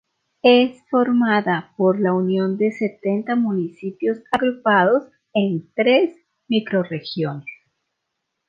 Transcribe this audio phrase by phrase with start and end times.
[0.41, 7.45] Es formada por la unión de setenta municipios agrupados en tres microrregiones.